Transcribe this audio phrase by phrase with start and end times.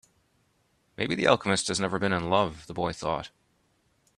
[0.97, 3.29] Maybe the alchemist has never been in love, the boy thought.